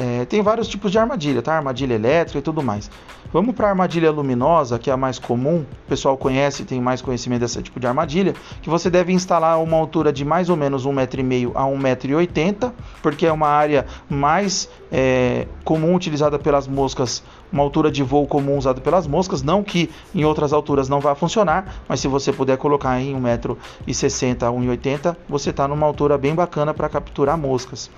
É, 0.00 0.24
tem 0.26 0.40
vários 0.42 0.68
tipos 0.68 0.92
de 0.92 0.98
armadilha, 0.98 1.42
tá? 1.42 1.56
Armadilha 1.56 1.94
elétrica 1.94 2.38
e 2.38 2.42
tudo 2.42 2.62
mais. 2.62 2.88
Vamos 3.32 3.54
para 3.54 3.66
a 3.66 3.70
armadilha 3.70 4.10
luminosa, 4.12 4.78
que 4.78 4.88
é 4.88 4.92
a 4.92 4.96
mais 4.96 5.18
comum, 5.18 5.66
o 5.84 5.88
pessoal 5.88 6.16
conhece, 6.16 6.64
tem 6.64 6.80
mais 6.80 7.02
conhecimento 7.02 7.40
desse 7.40 7.60
tipo 7.60 7.78
de 7.78 7.86
armadilha, 7.86 8.32
que 8.62 8.70
você 8.70 8.88
deve 8.88 9.12
instalar 9.12 9.60
uma 9.60 9.76
altura 9.76 10.10
de 10.10 10.24
mais 10.24 10.48
ou 10.48 10.56
menos 10.56 10.86
1,5m 10.86 11.50
a 11.54 11.64
1,80m, 11.64 12.72
porque 13.02 13.26
é 13.26 13.32
uma 13.32 13.48
área 13.48 13.84
mais 14.08 14.70
é, 14.90 15.46
comum 15.62 15.94
utilizada 15.94 16.38
pelas 16.38 16.66
moscas, 16.66 17.22
uma 17.52 17.62
altura 17.62 17.90
de 17.90 18.02
voo 18.02 18.26
comum 18.26 18.56
usada 18.56 18.80
pelas 18.80 19.06
moscas, 19.06 19.42
não 19.42 19.62
que 19.62 19.90
em 20.14 20.24
outras 20.24 20.52
alturas 20.52 20.88
não 20.88 21.00
vá 21.00 21.14
funcionar, 21.14 21.82
mas 21.86 22.00
se 22.00 22.08
você 22.08 22.32
puder 22.32 22.56
colocar 22.56 22.98
em 22.98 23.14
1,60m 23.20 24.42
a 24.42 24.50
1,80m, 24.50 25.16
você 25.28 25.50
está 25.50 25.68
numa 25.68 25.86
altura 25.86 26.16
bem 26.16 26.34
bacana 26.34 26.72
para 26.72 26.88
capturar 26.88 27.36
moscas. 27.36 27.90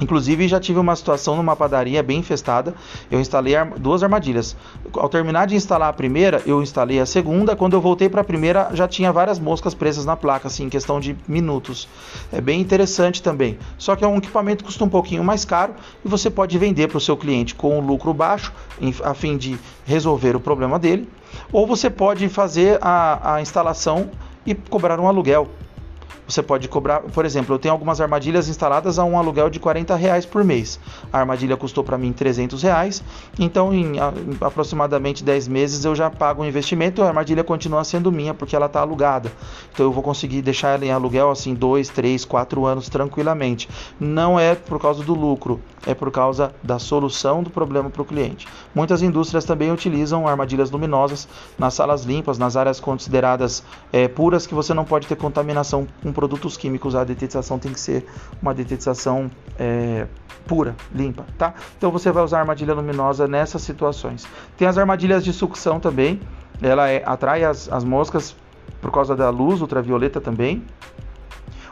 Inclusive 0.00 0.48
já 0.48 0.58
tive 0.58 0.78
uma 0.78 0.96
situação 0.96 1.36
numa 1.36 1.54
padaria 1.54 2.02
bem 2.02 2.18
infestada. 2.18 2.74
Eu 3.10 3.20
instalei 3.20 3.54
duas 3.78 4.02
armadilhas. 4.02 4.56
Ao 4.94 5.08
terminar 5.08 5.46
de 5.46 5.54
instalar 5.54 5.90
a 5.90 5.92
primeira, 5.92 6.42
eu 6.46 6.62
instalei 6.62 6.98
a 7.00 7.06
segunda. 7.06 7.54
Quando 7.54 7.74
eu 7.74 7.80
voltei 7.80 8.08
para 8.08 8.22
a 8.22 8.24
primeira, 8.24 8.70
já 8.72 8.88
tinha 8.88 9.12
várias 9.12 9.38
moscas 9.38 9.74
presas 9.74 10.04
na 10.04 10.16
placa, 10.16 10.48
assim, 10.48 10.64
em 10.64 10.68
questão 10.68 10.98
de 10.98 11.16
minutos. 11.28 11.88
É 12.32 12.40
bem 12.40 12.60
interessante 12.60 13.22
também. 13.22 13.58
Só 13.76 13.94
que 13.94 14.04
é 14.04 14.08
um 14.08 14.16
equipamento 14.16 14.64
que 14.64 14.70
custa 14.70 14.84
um 14.84 14.88
pouquinho 14.88 15.22
mais 15.22 15.44
caro 15.44 15.74
e 16.04 16.08
você 16.08 16.30
pode 16.30 16.56
vender 16.56 16.88
para 16.88 16.98
o 16.98 17.00
seu 17.00 17.16
cliente 17.16 17.54
com 17.54 17.78
um 17.78 17.86
lucro 17.86 18.14
baixo, 18.14 18.52
a 19.04 19.14
fim 19.14 19.36
de 19.36 19.58
resolver 19.84 20.34
o 20.34 20.40
problema 20.40 20.78
dele. 20.78 21.08
Ou 21.52 21.66
você 21.66 21.90
pode 21.90 22.28
fazer 22.28 22.78
a, 22.80 23.34
a 23.34 23.42
instalação 23.42 24.10
e 24.46 24.54
cobrar 24.54 24.98
um 24.98 25.06
aluguel. 25.06 25.48
Você 26.30 26.44
pode 26.44 26.68
cobrar, 26.68 27.00
por 27.00 27.24
exemplo, 27.24 27.56
eu 27.56 27.58
tenho 27.58 27.72
algumas 27.72 28.00
armadilhas 28.00 28.48
instaladas 28.48 29.00
a 29.00 29.04
um 29.04 29.18
aluguel 29.18 29.50
de 29.50 29.58
40 29.58 29.96
reais 29.96 30.24
por 30.24 30.44
mês. 30.44 30.78
A 31.12 31.18
armadilha 31.18 31.56
custou 31.56 31.82
para 31.82 31.98
mim 31.98 32.12
300 32.12 32.62
reais, 32.62 33.02
então 33.36 33.74
em, 33.74 33.94
aproximadamente 34.40 35.24
10 35.24 35.48
meses 35.48 35.84
eu 35.84 35.92
já 35.92 36.08
pago 36.08 36.42
o 36.42 36.46
investimento. 36.46 37.02
A 37.02 37.08
armadilha 37.08 37.42
continua 37.42 37.82
sendo 37.82 38.12
minha 38.12 38.32
porque 38.32 38.54
ela 38.54 38.66
está 38.66 38.80
alugada. 38.80 39.32
Então 39.72 39.86
eu 39.86 39.90
vou 39.90 40.04
conseguir 40.04 40.40
deixar 40.40 40.68
ela 40.68 40.84
em 40.84 40.92
aluguel 40.92 41.32
assim 41.32 41.52
2, 41.52 41.88
3, 41.88 42.24
4 42.24 42.64
anos 42.64 42.88
tranquilamente. 42.88 43.68
Não 43.98 44.38
é 44.38 44.54
por 44.54 44.80
causa 44.80 45.02
do 45.02 45.14
lucro, 45.14 45.60
é 45.84 45.94
por 45.94 46.12
causa 46.12 46.54
da 46.62 46.78
solução 46.78 47.42
do 47.42 47.50
problema 47.50 47.90
para 47.90 48.02
o 48.02 48.04
cliente. 48.04 48.46
Muitas 48.72 49.02
indústrias 49.02 49.44
também 49.44 49.72
utilizam 49.72 50.28
armadilhas 50.28 50.70
luminosas 50.70 51.26
nas 51.58 51.74
salas 51.74 52.04
limpas, 52.04 52.38
nas 52.38 52.56
áreas 52.56 52.78
consideradas 52.78 53.64
é, 53.92 54.06
puras 54.06 54.46
que 54.46 54.54
você 54.54 54.72
não 54.72 54.84
pode 54.84 55.08
ter 55.08 55.16
contaminação 55.16 55.88
com 56.00 56.12
produtos 56.20 56.54
químicos, 56.54 56.94
a 56.94 57.02
detetização 57.02 57.58
tem 57.58 57.72
que 57.72 57.80
ser 57.80 58.04
uma 58.42 58.52
detetização 58.52 59.30
é, 59.58 60.06
pura, 60.46 60.76
limpa, 60.94 61.24
tá? 61.38 61.54
Então 61.78 61.90
você 61.90 62.12
vai 62.12 62.22
usar 62.22 62.40
armadilha 62.40 62.74
luminosa 62.74 63.26
nessas 63.26 63.62
situações. 63.62 64.26
Tem 64.54 64.68
as 64.68 64.76
armadilhas 64.76 65.24
de 65.24 65.32
sucção 65.32 65.80
também, 65.80 66.20
ela 66.60 66.90
é, 66.90 67.02
atrai 67.06 67.42
as, 67.42 67.72
as 67.72 67.84
moscas 67.84 68.36
por 68.82 68.92
causa 68.92 69.16
da 69.16 69.30
luz 69.30 69.62
ultravioleta 69.62 70.20
também. 70.20 70.62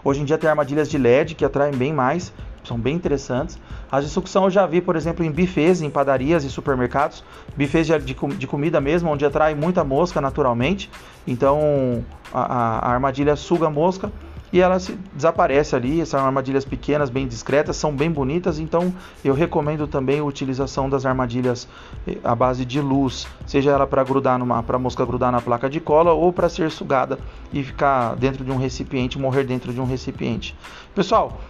Hoje 0.02 0.22
em 0.22 0.24
dia 0.24 0.38
tem 0.38 0.48
armadilhas 0.48 0.88
de 0.88 0.96
LED 0.96 1.34
que 1.34 1.44
atraem 1.44 1.74
bem 1.74 1.92
mais, 1.92 2.32
são 2.64 2.78
bem 2.78 2.96
interessantes. 2.96 3.58
As 3.92 4.04
de 4.04 4.10
sucção 4.10 4.44
eu 4.44 4.50
já 4.50 4.64
vi, 4.66 4.80
por 4.80 4.96
exemplo, 4.96 5.22
em 5.26 5.30
bufês, 5.30 5.82
em 5.82 5.90
padarias 5.90 6.42
e 6.42 6.48
supermercados, 6.50 7.22
bufês 7.54 7.86
de, 7.86 7.98
de, 7.98 8.14
de 8.14 8.46
comida 8.46 8.80
mesmo, 8.80 9.10
onde 9.10 9.26
atrai 9.26 9.54
muita 9.54 9.84
mosca 9.84 10.22
naturalmente. 10.22 10.90
Então 11.26 12.02
a, 12.32 12.40
a, 12.40 12.78
a 12.78 12.92
armadilha 12.94 13.36
suga 13.36 13.66
a 13.66 13.70
mosca 13.70 14.10
e 14.52 14.60
ela 14.60 14.78
se 14.78 14.92
desaparece 15.14 15.74
ali. 15.76 16.04
São 16.04 16.24
armadilhas 16.24 16.64
pequenas, 16.64 17.10
bem 17.10 17.26
discretas, 17.26 17.76
são 17.76 17.94
bem 17.94 18.10
bonitas. 18.10 18.58
Então 18.58 18.92
eu 19.24 19.34
recomendo 19.34 19.86
também 19.86 20.20
a 20.20 20.24
utilização 20.24 20.88
das 20.88 21.04
armadilhas 21.04 21.68
eh, 22.06 22.18
à 22.22 22.34
base 22.34 22.64
de 22.64 22.80
luz, 22.80 23.26
seja 23.46 23.70
ela 23.70 23.86
para 23.86 24.02
grudar 24.04 24.38
numa, 24.38 24.62
para 24.62 24.78
mosca 24.78 25.04
grudar 25.04 25.32
na 25.32 25.40
placa 25.40 25.68
de 25.68 25.80
cola 25.80 26.12
ou 26.12 26.32
para 26.32 26.48
ser 26.48 26.70
sugada 26.70 27.18
e 27.52 27.62
ficar 27.62 28.14
dentro 28.16 28.44
de 28.44 28.50
um 28.50 28.56
recipiente, 28.56 29.18
morrer 29.18 29.44
dentro 29.44 29.72
de 29.72 29.80
um 29.80 29.84
recipiente. 29.84 30.56
Pessoal, 30.94 31.40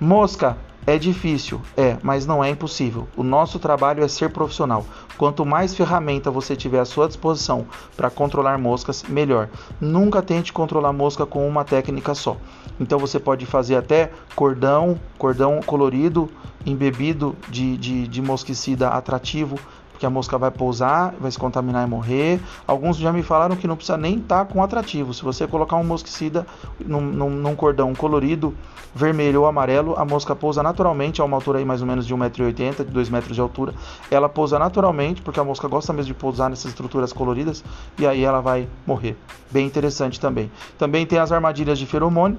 mosca 0.00 0.56
é 0.86 0.96
difícil, 0.96 1.60
é, 1.76 1.96
mas 2.02 2.26
não 2.26 2.44
é 2.44 2.48
impossível. 2.48 3.08
O 3.16 3.24
nosso 3.24 3.58
trabalho 3.58 4.04
é 4.04 4.08
ser 4.08 4.30
profissional. 4.30 4.86
Quanto 5.18 5.44
mais 5.44 5.74
ferramenta 5.74 6.30
você 6.30 6.54
tiver 6.54 6.78
à 6.78 6.84
sua 6.84 7.08
disposição 7.08 7.66
para 7.96 8.08
controlar 8.08 8.56
moscas, 8.56 9.02
melhor. 9.02 9.48
Nunca 9.80 10.22
tente 10.22 10.52
controlar 10.52 10.92
mosca 10.92 11.26
com 11.26 11.46
uma 11.46 11.64
técnica 11.64 12.14
só. 12.14 12.36
Então 12.78 12.98
você 12.98 13.18
pode 13.18 13.44
fazer 13.46 13.74
até 13.74 14.12
cordão, 14.36 15.00
cordão 15.18 15.60
colorido, 15.60 16.30
embebido 16.64 17.34
de, 17.48 17.76
de, 17.76 18.06
de 18.06 18.22
mosquicida 18.22 18.88
atrativo 18.88 19.58
porque 19.96 20.04
a 20.04 20.10
mosca 20.10 20.36
vai 20.36 20.50
pousar, 20.50 21.14
vai 21.18 21.30
se 21.30 21.38
contaminar 21.38 21.86
e 21.86 21.90
morrer. 21.90 22.38
Alguns 22.66 22.98
já 22.98 23.10
me 23.10 23.22
falaram 23.22 23.56
que 23.56 23.66
não 23.66 23.76
precisa 23.76 23.96
nem 23.96 24.18
estar 24.18 24.44
tá 24.44 24.52
com 24.52 24.62
atrativo. 24.62 25.14
Se 25.14 25.24
você 25.24 25.46
colocar 25.46 25.76
um 25.76 25.84
mosquicida 25.84 26.46
num, 26.78 27.00
num, 27.00 27.30
num, 27.30 27.56
cordão 27.56 27.94
colorido, 27.94 28.54
vermelho 28.94 29.40
ou 29.40 29.46
amarelo, 29.46 29.94
a 29.96 30.04
mosca 30.04 30.36
pousa 30.36 30.62
naturalmente 30.62 31.22
a 31.22 31.24
uma 31.24 31.38
altura 31.38 31.60
aí 31.60 31.64
mais 31.64 31.80
ou 31.80 31.86
menos 31.86 32.06
de 32.06 32.14
1,80m, 32.14 32.84
de 32.84 32.92
2 32.92 33.08
metros 33.08 33.34
de 33.34 33.40
altura. 33.40 33.72
Ela 34.10 34.28
pousa 34.28 34.58
naturalmente, 34.58 35.22
porque 35.22 35.40
a 35.40 35.44
mosca 35.44 35.66
gosta 35.66 35.94
mesmo 35.94 36.12
de 36.12 36.14
pousar 36.14 36.50
nessas 36.50 36.66
estruturas 36.66 37.10
coloridas, 37.10 37.64
e 37.98 38.06
aí 38.06 38.22
ela 38.22 38.42
vai 38.42 38.68
morrer. 38.86 39.16
Bem 39.50 39.66
interessante 39.66 40.20
também. 40.20 40.52
Também 40.76 41.06
tem 41.06 41.18
as 41.18 41.32
armadilhas 41.32 41.78
de 41.78 41.86
feromônio 41.86 42.38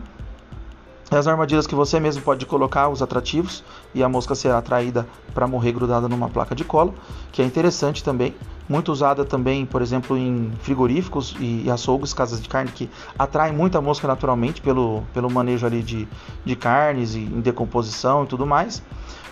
as 1.10 1.26
armadilhas 1.26 1.66
que 1.66 1.74
você 1.74 2.02
mesmo 2.02 2.22
pode 2.22 2.46
colocar 2.46 2.90
os 2.90 3.02
atrativos 3.02 3.64
e 3.98 4.04
a 4.04 4.08
mosca 4.08 4.36
ser 4.36 4.52
atraída 4.52 5.08
para 5.34 5.48
morrer 5.48 5.72
grudada 5.72 6.08
numa 6.08 6.30
placa 6.30 6.54
de 6.54 6.64
cola, 6.64 6.94
que 7.32 7.42
é 7.42 7.46
interessante 7.46 8.04
também. 8.04 8.36
Muito 8.70 8.92
usada 8.92 9.26
também, 9.26 9.66
por 9.66 9.82
exemplo, 9.82 10.16
em 10.18 10.52
frigoríficos 10.60 11.36
e 11.40 11.70
açougues, 11.72 12.14
casas 12.14 12.40
de 12.42 12.48
carne, 12.48 12.72
que 12.72 12.90
atraem 13.18 13.54
muita 13.54 13.82
mosca 13.82 14.08
naturalmente 14.08 14.62
pelo, 14.62 15.04
pelo 15.14 15.32
manejo 15.32 15.66
ali 15.66 15.82
de, 15.82 16.08
de 16.46 16.56
carnes 16.56 17.16
e 17.16 17.20
em 17.20 17.42
decomposição 17.42 18.24
e 18.24 18.28
tudo 18.28 18.46
mais. 18.46 18.84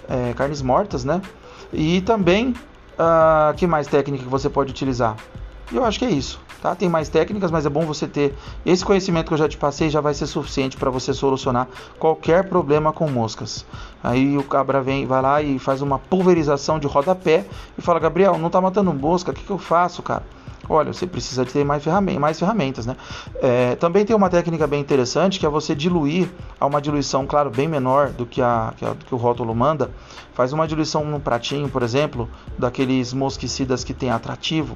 É, 0.10 0.34
carnes 0.34 0.62
mortas, 0.62 1.04
né? 1.04 1.22
E 1.72 2.02
também, 2.02 2.50
uh, 2.94 3.54
que 3.56 3.68
mais 3.68 3.88
técnica 3.88 4.24
que 4.24 4.30
você 4.30 4.50
pode 4.50 4.72
utilizar? 4.72 5.16
Eu 5.72 5.84
acho 5.84 6.00
que 6.00 6.06
é 6.06 6.12
isso. 6.12 6.40
Tá? 6.62 6.74
Tem 6.74 6.90
mais 6.90 7.10
técnicas, 7.10 7.52
mas 7.52 7.66
é 7.66 7.70
bom 7.70 7.86
você 7.86 8.08
ter 8.08 8.34
esse 8.66 8.84
conhecimento 8.84 9.28
que 9.28 9.34
eu 9.34 9.38
já 9.38 9.48
te 9.48 9.56
passei, 9.56 9.90
já 9.90 10.02
vai 10.02 10.14
ser 10.14 10.26
suficiente 10.26 10.78
para 10.78 10.90
você 10.90 11.14
solucionar 11.14 11.68
qualquer 12.00 12.50
problema 12.50 12.92
com 12.92 13.08
moscas. 13.08 13.66
Aí 14.04 14.36
o 14.36 14.44
cabra 14.44 14.82
vem, 14.82 15.06
vai 15.06 15.22
lá 15.22 15.42
e 15.42 15.60
faz 15.60 15.82
uma 15.82 16.00
pulverização 16.00 16.80
de 16.80 16.88
rodapé 16.88 17.46
e 17.78 17.82
fala: 17.82 18.00
Gabriel, 18.00 18.38
não 18.38 18.48
está 18.48 18.60
matando 18.60 18.92
mosca, 18.94 19.32
o 19.32 19.34
que, 19.34 19.44
que 19.44 19.52
eu 19.52 19.60
faço, 19.60 20.02
cara? 20.02 20.24
Olha, 20.68 20.92
você 20.92 21.06
precisa 21.06 21.46
ter 21.46 21.64
mais, 21.64 21.84
ferramentas, 21.84 22.22
mais 22.22 22.40
ferramentas 22.40 22.86
né? 22.86 22.96
É, 23.42 23.76
também 23.76 24.06
tem 24.06 24.16
uma 24.16 24.30
técnica 24.30 24.66
bem 24.66 24.82
interessante 24.82 25.40
que 25.40 25.46
é 25.46 25.50
você 25.50 25.76
diluir 25.76 26.30
a 26.60 26.66
uma 26.66 26.82
diluição, 26.82 27.26
claro, 27.28 27.50
bem 27.50 27.68
menor 27.68 28.10
do 28.10 28.26
que, 28.26 28.42
a, 28.42 28.74
que, 28.76 28.86
a, 28.86 28.96
que 28.96 29.14
o 29.14 29.18
rótulo 29.18 29.54
manda. 29.54 29.92
Faz 30.34 30.52
uma 30.54 30.68
diluição 30.68 31.06
num 31.06 31.20
pratinho, 31.20 31.70
por 31.70 31.84
exemplo, 31.84 32.30
daqueles 32.58 33.14
mosquicidas 33.14 33.84
que 33.84 33.94
tem 33.94 34.10
atrativo 34.10 34.76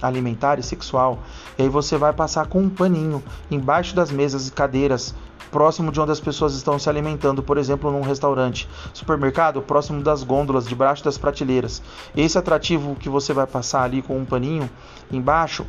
alimentar 0.00 0.58
e 0.58 0.62
sexual. 0.62 1.20
E 1.58 1.62
aí 1.62 1.68
você 1.68 1.96
vai 1.96 2.12
passar 2.12 2.46
com 2.46 2.60
um 2.60 2.68
paninho 2.68 3.22
embaixo 3.50 3.94
das 3.94 4.10
mesas 4.10 4.48
e 4.48 4.52
cadeiras, 4.52 5.14
próximo 5.50 5.92
de 5.92 6.00
onde 6.00 6.12
as 6.12 6.20
pessoas 6.20 6.54
estão 6.54 6.78
se 6.78 6.88
alimentando, 6.88 7.42
por 7.42 7.58
exemplo, 7.58 7.90
num 7.90 8.00
restaurante, 8.00 8.68
supermercado, 8.92 9.62
próximo 9.62 10.02
das 10.02 10.22
gôndolas, 10.22 10.66
debaixo 10.66 11.04
das 11.04 11.18
prateleiras. 11.18 11.82
Esse 12.16 12.38
atrativo 12.38 12.96
que 12.96 13.08
você 13.08 13.32
vai 13.32 13.46
passar 13.46 13.82
ali 13.82 14.02
com 14.02 14.18
um 14.18 14.24
paninho 14.24 14.68
embaixo 15.10 15.66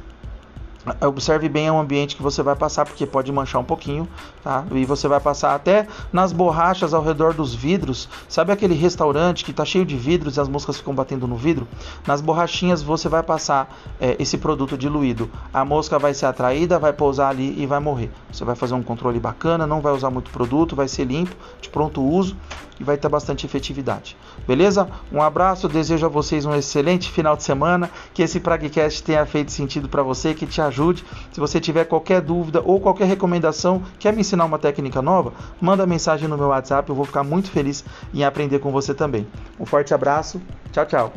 Observe 1.02 1.50
bem 1.50 1.70
o 1.70 1.80
ambiente 1.80 2.16
que 2.16 2.22
você 2.22 2.42
vai 2.42 2.56
passar, 2.56 2.86
porque 2.86 3.06
pode 3.06 3.32
manchar 3.32 3.62
um 3.62 3.66
pouquinho, 3.66 4.08
tá? 4.44 4.64
E 4.72 4.86
você 4.86 5.08
vai 5.08 5.20
passar 5.20 5.54
até 5.56 5.88
nas 6.12 6.32
borrachas 6.32 6.94
ao 6.94 7.04
redor 7.04 7.34
dos 7.34 7.54
vidros. 7.54 8.08
Sabe 8.28 8.52
aquele 8.52 8.74
restaurante 8.74 9.44
que 9.44 9.52
está 9.52 9.66
cheio 9.66 9.86
de 9.86 9.98
vidros 9.98 10.38
e 10.38 10.40
as 10.40 10.48
moscas 10.48 10.78
ficam 10.78 10.94
batendo 10.94 11.28
no 11.28 11.36
vidro? 11.36 11.68
Nas 12.06 12.22
borrachinhas 12.22 12.82
você 12.82 13.10
vai 13.10 13.24
passar 13.24 13.76
é, 14.00 14.16
esse 14.20 14.38
produto 14.38 14.78
diluído. 14.78 15.30
A 15.54 15.66
mosca 15.66 16.00
vai 16.00 16.14
ser 16.14 16.26
atraída, 16.26 16.80
vai 16.80 16.94
pousar 16.94 17.30
ali 17.30 17.56
e 17.62 17.66
vai 17.66 17.80
morrer. 17.80 18.12
Você 18.32 18.46
vai 18.46 18.56
fazer 18.56 18.74
um 18.74 18.84
controle 18.84 19.20
bacana, 19.20 19.68
não 19.68 19.82
vai 19.82 19.94
usar 19.94 20.10
muito 20.10 20.32
produto, 20.32 20.76
vai 20.76 20.88
ser 20.88 21.06
limpo, 21.06 21.36
de 21.62 21.70
pronto 21.70 22.02
uso 22.02 22.36
e 22.80 22.84
vai 22.84 22.98
ter 22.98 23.10
bastante 23.10 23.46
efetividade. 23.46 24.16
Beleza? 24.48 24.88
Um 25.12 25.22
abraço, 25.22 25.68
desejo 25.68 26.06
a 26.06 26.10
vocês 26.10 26.46
um 26.46 26.54
excelente 26.54 27.12
final 27.12 27.36
de 27.36 27.44
semana, 27.44 27.90
que 28.14 28.22
esse 28.22 28.40
Pragcast 28.40 29.04
tenha 29.04 29.26
feito 29.26 29.52
sentido 29.52 29.90
para 29.90 30.04
você, 30.04 30.34
que 30.34 30.46
te 30.46 30.62
ajude. 30.78 31.04
Se 31.32 31.40
você 31.40 31.60
tiver 31.60 31.86
qualquer 31.86 32.22
dúvida 32.22 32.62
ou 32.64 32.80
qualquer 32.80 33.06
recomendação, 33.06 33.82
quer 34.00 34.14
me 34.14 34.22
ensinar 34.22 34.46
uma 34.46 34.60
técnica 34.60 35.02
nova, 35.02 35.34
manda 35.60 35.86
mensagem 35.86 36.28
no 36.28 36.38
meu 36.38 36.48
WhatsApp, 36.48 36.88
eu 36.90 36.96
vou 36.96 37.06
ficar 37.06 37.24
muito 37.24 37.50
feliz 37.50 37.84
em 38.14 38.24
aprender 38.24 38.60
com 38.60 38.72
você 38.72 38.94
também. 38.94 39.28
Um 39.60 39.66
forte 39.66 39.94
abraço, 39.94 40.42
tchau, 40.72 40.86
tchau. 40.86 41.14